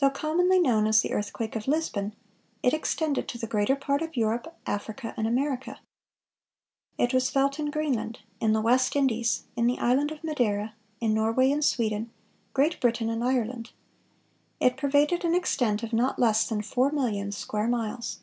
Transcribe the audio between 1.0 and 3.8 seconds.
the earthquake of Lisbon, it extended to the greater